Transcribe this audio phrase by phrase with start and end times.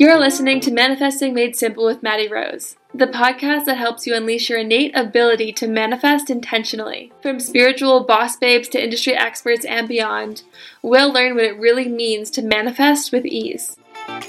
[0.00, 4.48] You're listening to Manifesting Made Simple with Maddie Rose, the podcast that helps you unleash
[4.48, 7.12] your innate ability to manifest intentionally.
[7.20, 10.44] From spiritual boss babes to industry experts and beyond,
[10.82, 13.76] we'll learn what it really means to manifest with ease.
[14.06, 14.22] I'm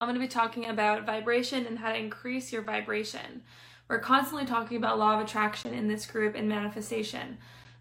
[0.00, 3.42] going to be talking about vibration and how to increase your vibration.
[3.88, 7.36] We're constantly talking about law of attraction in this group and manifestation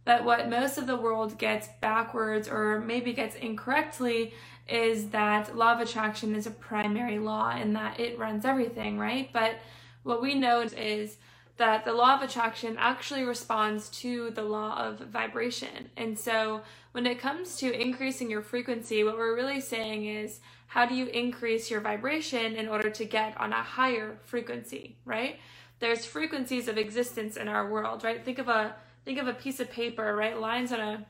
[0.06, 4.34] that what most of the world gets backwards or maybe gets incorrectly
[4.68, 9.30] is that law of attraction is a primary law and that it runs everything, right?
[9.34, 9.56] But
[10.04, 11.18] what we know is
[11.58, 15.90] that the law of attraction actually responds to the law of vibration.
[15.96, 16.62] And so
[16.92, 21.08] when it comes to increasing your frequency, what we're really saying is how do you
[21.08, 25.40] increase your vibration in order to get on a higher frequency, right?
[25.80, 28.24] There's frequencies of existence in our world, right?
[28.24, 30.38] Think of a think of a piece of paper, right?
[30.38, 31.06] Lines on a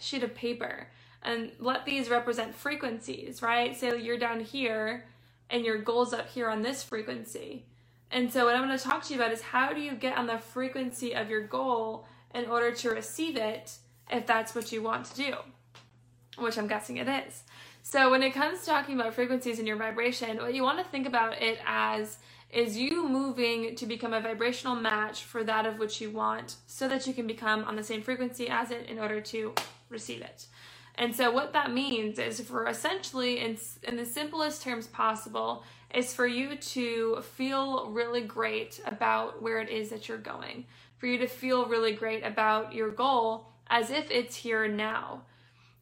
[0.00, 0.88] sheet of paper.
[1.22, 3.76] And let these represent frequencies, right?
[3.76, 5.04] Say you're down here
[5.50, 7.66] and your goal's up here on this frequency.
[8.10, 10.18] And so, what I'm going to talk to you about is how do you get
[10.18, 13.76] on the frequency of your goal in order to receive it
[14.10, 15.34] if that's what you want to do,
[16.36, 17.44] which I'm guessing it is.
[17.82, 20.84] So, when it comes to talking about frequencies in your vibration, what you want to
[20.84, 22.18] think about it as
[22.52, 26.86] is you moving to become a vibrational match for that of which you want so
[26.86, 29.54] that you can become on the same frequency as it in order to
[29.88, 30.46] receive it.
[30.96, 35.64] And so what that means is for essentially in in the simplest terms possible
[35.94, 40.66] is for you to feel really great about where it is that you're going.
[40.98, 45.22] For you to feel really great about your goal as if it's here now.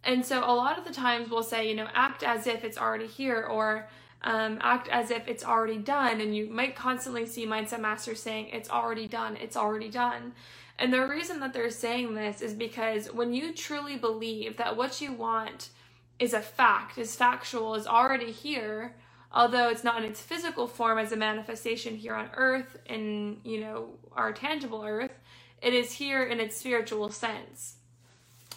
[0.05, 2.79] And so a lot of the times we'll say, you know, act as if it's
[2.79, 3.89] already here or
[4.23, 6.21] um, act as if it's already done.
[6.21, 10.33] And you might constantly see mindset masters saying, it's already done, it's already done.
[10.79, 15.01] And the reason that they're saying this is because when you truly believe that what
[15.01, 15.69] you want
[16.19, 18.95] is a fact, is factual, is already here,
[19.33, 23.61] although it's not in its physical form as a manifestation here on earth in, you
[23.61, 25.19] know, our tangible earth,
[25.63, 27.77] it is here in its spiritual sense.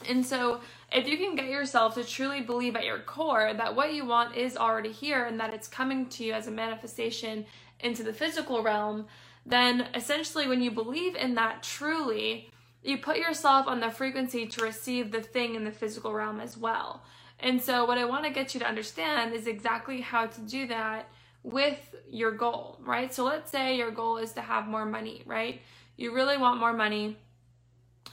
[0.08, 3.94] And so, if you can get yourself to truly believe at your core that what
[3.94, 7.46] you want is already here and that it's coming to you as a manifestation
[7.80, 9.08] into the physical realm,
[9.46, 12.50] then essentially, when you believe in that truly,
[12.84, 16.58] you put yourself on the frequency to receive the thing in the physical realm as
[16.58, 17.04] well.
[17.40, 20.68] And so, what I want to get you to understand is exactly how to do
[20.68, 21.10] that
[21.44, 23.14] with your goal, right?
[23.14, 25.62] So, let's say your goal is to have more money, right?
[25.98, 27.18] You really want more money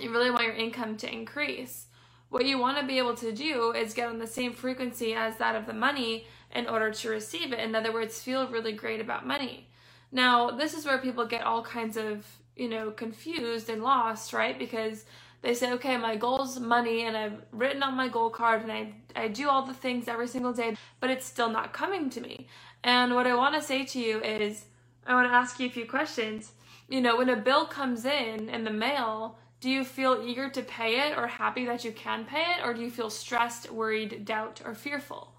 [0.03, 1.87] you really want your income to increase.
[2.28, 5.37] What you want to be able to do is get on the same frequency as
[5.37, 7.59] that of the money in order to receive it.
[7.59, 9.69] In other words, feel really great about money.
[10.12, 14.59] Now, this is where people get all kinds of, you know, confused and lost, right?
[14.59, 15.05] Because
[15.43, 18.71] they say, okay, my goal is money and I've written on my goal card and
[18.72, 22.21] I, I do all the things every single day, but it's still not coming to
[22.21, 22.47] me.
[22.84, 24.66] And what I want to say to you is,
[25.06, 26.53] I want to ask you a few questions.
[26.89, 30.62] You know, when a bill comes in in the mail, do you feel eager to
[30.62, 32.65] pay it or happy that you can pay it?
[32.65, 35.32] Or do you feel stressed, worried, doubt, or fearful?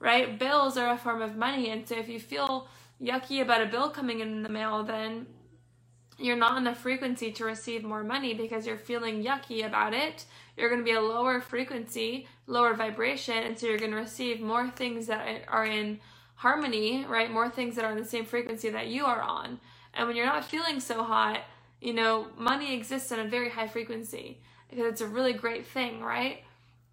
[0.00, 0.38] Right?
[0.38, 1.70] Bills are a form of money.
[1.70, 2.68] And so if you feel
[3.00, 5.26] yucky about a bill coming in the mail, then
[6.18, 10.24] you're not on the frequency to receive more money because you're feeling yucky about it.
[10.56, 14.40] You're going to be a lower frequency, lower vibration, and so you're going to receive
[14.40, 16.00] more things that are in
[16.34, 17.30] harmony, right?
[17.30, 19.60] More things that are on the same frequency that you are on.
[19.94, 21.42] And when you're not feeling so hot,
[21.80, 26.00] you know, money exists on a very high frequency because it's a really great thing,
[26.02, 26.44] right?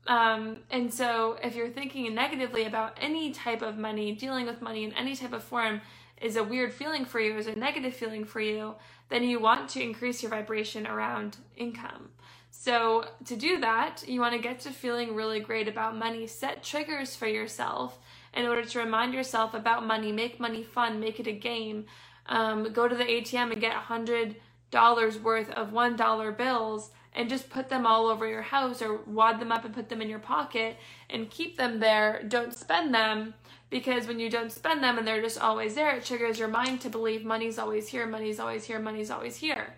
[0.07, 4.85] Um, and so if you're thinking negatively about any type of money, dealing with money
[4.85, 5.81] in any type of form
[6.21, 8.75] is a weird feeling for you, is a negative feeling for you,
[9.09, 12.09] then you want to increase your vibration around income.
[12.49, 16.25] So to do that, you want to get to feeling really great about money.
[16.25, 17.99] Set triggers for yourself
[18.33, 20.11] in order to remind yourself about money.
[20.11, 20.99] Make money fun.
[20.99, 21.85] Make it a game.
[22.25, 24.37] Um, go to the ATM and get a hundred
[24.71, 28.97] dollars worth of one dollar bills and just put them all over your house or
[29.07, 30.77] wad them up and put them in your pocket
[31.09, 32.23] and keep them there.
[32.27, 33.33] Don't spend them
[33.69, 36.81] because when you don't spend them and they're just always there, it triggers your mind
[36.81, 39.73] to believe money's always here, money's always here, money's always here.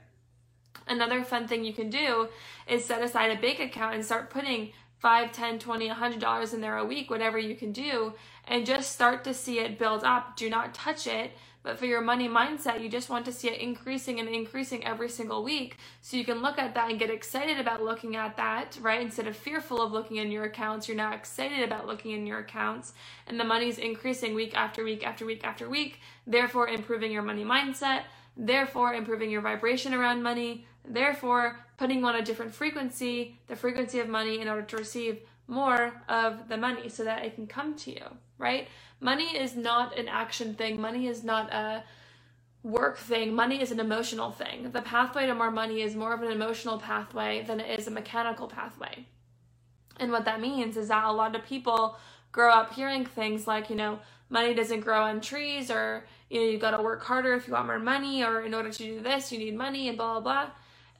[0.85, 2.27] Another fun thing you can do
[2.67, 6.59] is set aside a bank account and start putting 5 10 20 100 dollars in
[6.59, 8.13] there a week whatever you can do
[8.47, 11.31] and just start to see it build up do not touch it
[11.61, 15.09] but for your money mindset, you just want to see it increasing and increasing every
[15.09, 15.77] single week.
[16.01, 19.01] So you can look at that and get excited about looking at that, right?
[19.01, 22.39] Instead of fearful of looking in your accounts, you're now excited about looking in your
[22.39, 22.93] accounts.
[23.27, 27.43] And the money's increasing week after week after week after week, therefore improving your money
[27.43, 28.03] mindset,
[28.37, 34.07] therefore improving your vibration around money, therefore putting on a different frequency, the frequency of
[34.07, 37.91] money, in order to receive more of the money so that it can come to
[37.91, 38.05] you,
[38.37, 38.67] right?
[39.01, 40.79] Money is not an action thing.
[40.79, 41.83] Money is not a
[42.63, 43.33] work thing.
[43.33, 44.71] Money is an emotional thing.
[44.71, 47.91] The pathway to more money is more of an emotional pathway than it is a
[47.91, 49.07] mechanical pathway.
[49.99, 51.97] And what that means is that a lot of people
[52.31, 53.99] grow up hearing things like, you know,
[54.29, 57.53] money doesn't grow on trees or, you know, you got to work harder if you
[57.53, 60.45] want more money or in order to do this, you need money and blah, blah,
[60.45, 60.51] blah.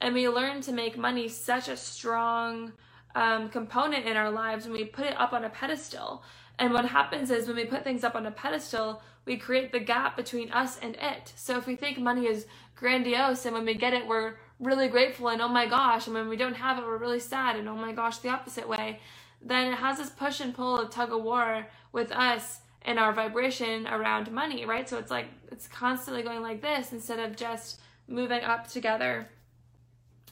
[0.02, 2.74] And we learn to make money such a strong
[3.16, 6.24] um, component in our lives when we put it up on a pedestal.
[6.58, 9.80] And what happens is when we put things up on a pedestal, we create the
[9.80, 11.34] gap between us and it.
[11.36, 12.46] So if we think money is
[12.76, 16.28] grandiose and when we get it, we're really grateful and oh my gosh, and when
[16.28, 19.00] we don't have it, we're really sad and oh my gosh, the opposite way,
[19.42, 23.14] then it has this push and pull of tug of war with us and our
[23.14, 24.88] vibration around money, right?
[24.90, 29.28] So it's like it's constantly going like this instead of just moving up together,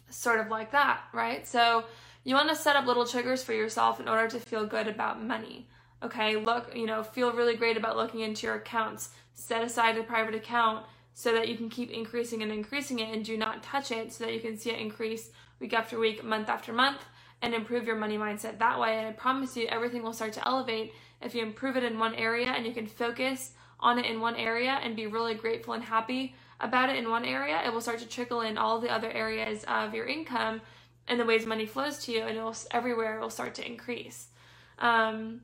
[0.09, 1.47] sort of like that, right?
[1.47, 1.85] So
[2.27, 5.23] you want to set up little triggers for yourself in order to feel good about
[5.23, 5.65] money.
[6.03, 9.11] Okay, look, you know, feel really great about looking into your accounts.
[9.33, 13.23] Set aside a private account so that you can keep increasing and increasing it and
[13.23, 15.29] do not touch it so that you can see it increase
[15.61, 16.99] week after week, month after month,
[17.41, 18.97] and improve your money mindset that way.
[18.97, 22.13] And I promise you, everything will start to elevate if you improve it in one
[22.15, 25.83] area and you can focus on it in one area and be really grateful and
[25.83, 27.61] happy about it in one area.
[27.65, 30.59] It will start to trickle in all the other areas of your income
[31.07, 34.27] and the ways money flows to you, and it will everywhere will start to increase.
[34.79, 35.41] Um,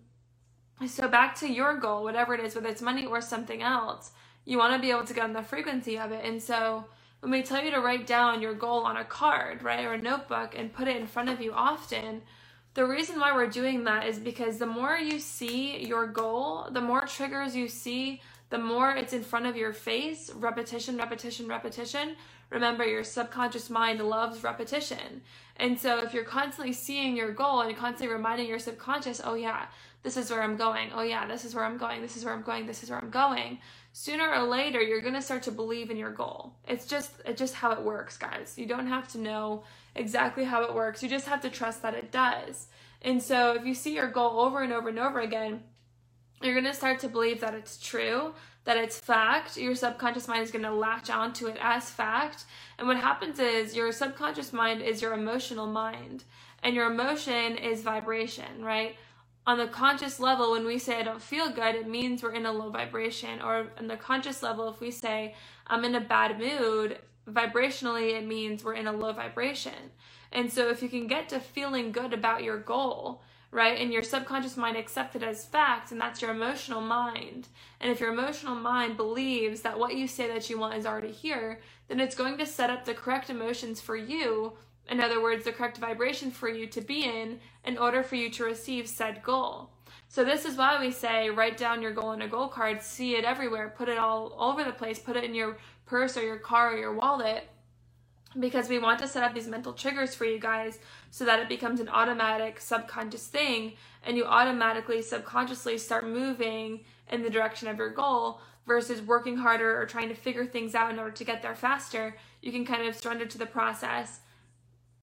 [0.88, 4.12] so back to your goal, whatever it is, whether it's money or something else,
[4.46, 6.26] you want to be able to get on the frequency of it.
[6.26, 6.86] And so
[7.22, 10.02] when we tell you to write down your goal on a card, right, or a
[10.02, 12.22] notebook and put it in front of you often,
[12.74, 16.82] the reason why we're doing that is because the more you see your goal, the
[16.82, 18.22] more triggers you see,
[18.54, 22.16] the more it's in front of your face, repetition, repetition, repetition.
[22.52, 25.24] Remember, your subconscious mind loves repetition.
[25.58, 29.66] And so if you're constantly seeing your goal and constantly reminding your subconscious, oh yeah,
[30.04, 30.92] this is where I'm going.
[30.94, 32.04] Oh, yeah, this is where I'm going.
[32.04, 32.68] This is where I'm going.
[32.68, 33.58] This is where I'm going.
[33.92, 36.54] Sooner or later, you're going to start to believe in your goal.
[36.68, 38.54] It's just, it's just how it works, guys.
[38.56, 39.64] You don't have to know
[39.96, 41.02] exactly how it works.
[41.02, 42.68] You just have to trust that it does.
[43.02, 45.64] And so if you see your goal over and over and over again,
[46.44, 48.34] you're going to start to believe that it's true,
[48.66, 49.58] that it's fact.
[49.58, 52.46] Your subconscious mind is going to latch onto it as fact.
[52.78, 56.24] And what happens is your subconscious mind is your emotional mind,
[56.62, 58.96] and your emotion is vibration, right?
[59.46, 62.46] on the conscious level, when we say I don't feel good, it means we're in
[62.46, 63.42] a low vibration.
[63.42, 65.36] Or on the conscious level, if we say
[65.68, 67.00] I'm in a bad mood,
[67.30, 69.92] vibrationally, it means we're in a low vibration.
[70.32, 73.22] And so if you can get to feeling good about your goal,
[73.54, 77.48] right, and your subconscious mind accepts it as fact, and that's your emotional mind.
[77.80, 81.12] And if your emotional mind believes that what you say that you want is already
[81.12, 84.54] here, then it's going to set up the correct emotions for you
[84.90, 88.30] in other words, the correct vibration for you to be in in order for you
[88.32, 89.70] to receive said goal.
[90.10, 93.16] So this is why we say write down your goal in a goal card, see
[93.16, 96.38] it everywhere, put it all over the place, put it in your purse or your
[96.38, 97.48] car or your wallet
[98.40, 100.80] because we want to set up these mental triggers for you guys
[101.12, 103.74] so that it becomes an automatic subconscious thing
[104.06, 109.80] and you automatically subconsciously start moving in the direction of your goal versus working harder
[109.80, 112.16] or trying to figure things out in order to get there faster.
[112.42, 114.20] You can kind of surrender to the process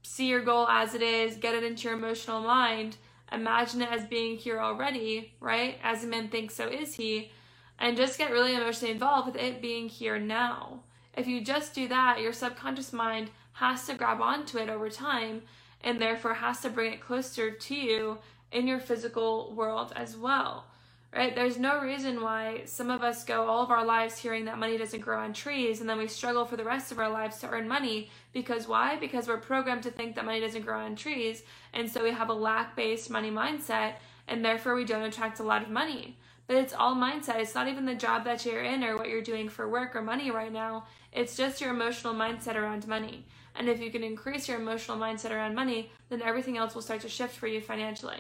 [0.02, 2.96] see your goal as it is, get it into your emotional mind,
[3.32, 5.78] imagine it as being here already, right?
[5.82, 7.30] As a man thinks, so is he,
[7.78, 10.82] and just get really emotionally involved with it being here now.
[11.16, 15.42] If you just do that, your subconscious mind has to grab onto it over time
[15.82, 18.18] and therefore has to bring it closer to you
[18.52, 20.66] in your physical world as well
[21.14, 21.34] right?
[21.34, 24.78] There's no reason why some of us go all of our lives hearing that money
[24.78, 27.48] doesn't grow on trees and then we struggle for the rest of our lives to
[27.48, 28.10] earn money.
[28.32, 28.96] Because why?
[28.96, 31.42] Because we're programmed to think that money doesn't grow on trees.
[31.72, 33.94] And so we have a lack based money mindset
[34.28, 36.16] and therefore we don't attract a lot of money.
[36.50, 37.38] But it's all mindset.
[37.38, 40.02] It's not even the job that you're in or what you're doing for work or
[40.02, 40.86] money right now.
[41.12, 43.24] It's just your emotional mindset around money.
[43.54, 47.02] And if you can increase your emotional mindset around money, then everything else will start
[47.02, 48.16] to shift for you financially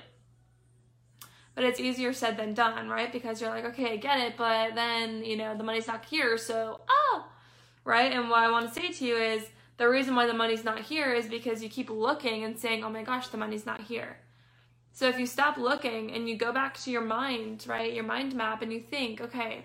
[1.56, 3.12] but it's easier said than done, right?
[3.12, 6.38] Because you're like, okay, I get it, but then, you know, the money's not here,
[6.38, 7.26] so, oh,
[7.84, 8.12] right?
[8.12, 9.44] And what I want to say to you is
[9.76, 12.88] the reason why the money's not here is because you keep looking and saying, oh
[12.88, 14.18] my gosh, the money's not here.
[14.92, 18.34] So if you stop looking and you go back to your mind, right, your mind
[18.34, 19.64] map, and you think, okay,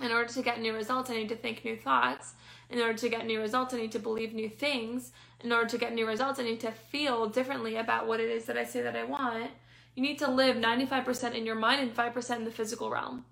[0.00, 2.34] in order to get new results, I need to think new thoughts.
[2.70, 5.12] In order to get new results, I need to believe new things.
[5.40, 8.44] In order to get new results, I need to feel differently about what it is
[8.46, 9.50] that I say that I want
[9.94, 13.24] you need to live 95% in your mind and 5% in the physical realm.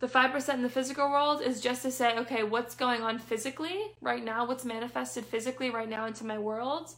[0.00, 3.92] The 5% in the physical world is just to say, okay, what's going on physically
[4.00, 4.46] right now?
[4.46, 6.94] What's manifested physically right now into my world?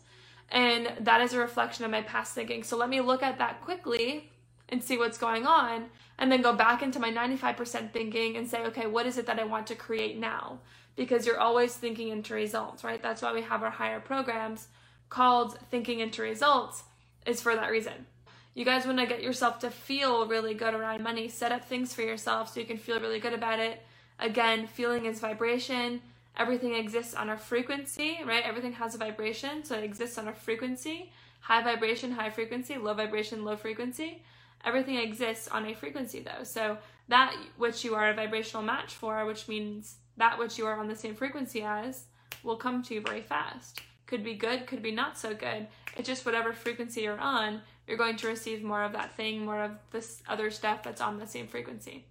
[0.50, 2.62] And that is a reflection of my past thinking.
[2.62, 4.30] So let me look at that quickly
[4.68, 8.62] and see what's going on, and then go back into my 95% thinking and say,
[8.62, 10.60] okay, what is it that I want to create now?
[10.94, 13.02] Because you're always thinking into results, right?
[13.02, 14.68] That's why we have our higher programs
[15.08, 16.84] called Thinking into Results,
[17.26, 18.06] is for that reason.
[18.54, 21.92] You guys want to get yourself to feel really good around money, set up things
[21.92, 23.82] for yourself so you can feel really good about it.
[24.20, 26.00] Again, feeling is vibration.
[26.36, 28.44] Everything exists on a frequency, right?
[28.44, 31.12] Everything has a vibration, so it exists on a frequency.
[31.40, 34.22] High vibration, high frequency, low vibration, low frequency.
[34.64, 36.44] Everything exists on a frequency though.
[36.44, 40.78] So that which you are a vibrational match for, which means that which you are
[40.78, 42.04] on the same frequency as,
[42.42, 43.80] will come to you very fast.
[44.06, 45.66] Could be good, could be not so good.
[45.96, 49.62] It's just whatever frequency you're on, you're going to receive more of that thing, more
[49.62, 52.06] of this other stuff that's on the same frequency.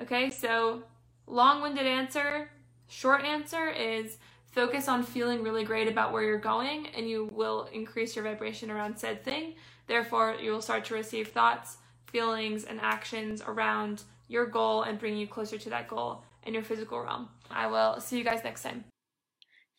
[0.00, 0.82] Okay, so
[1.26, 2.50] long winded answer.
[2.92, 4.18] Short answer is
[4.50, 8.70] focus on feeling really great about where you're going, and you will increase your vibration
[8.70, 9.54] around said thing.
[9.86, 15.16] Therefore, you will start to receive thoughts, feelings, and actions around your goal and bring
[15.16, 17.30] you closer to that goal in your physical realm.
[17.50, 18.84] I will see you guys next time.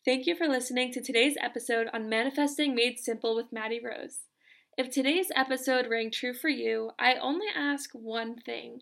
[0.04, 4.22] Thank you for listening to today's episode on Manifesting Made Simple with Maddie Rose.
[4.76, 8.80] If today's episode rang true for you, I only ask one thing.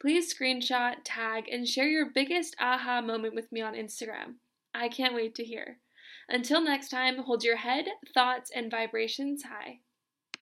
[0.00, 4.36] Please screenshot, tag, and share your biggest aha moment with me on Instagram.
[4.72, 5.78] I can't wait to hear.
[6.28, 9.80] Until next time, hold your head, thoughts, and vibrations high.